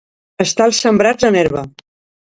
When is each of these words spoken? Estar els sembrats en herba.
Estar 0.45 0.67
els 0.71 0.81
sembrats 0.87 1.31
en 1.33 1.41
herba. 1.45 1.67